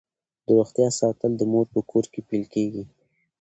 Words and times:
د 0.45 0.47
روغتیا 0.55 0.87
ساتل 0.99 1.31
د 1.37 1.41
مور 1.51 1.65
په 1.73 1.79
کور 1.91 2.05
کې 2.13 2.21
پیل 2.27 2.43
کیږي. 2.53 2.83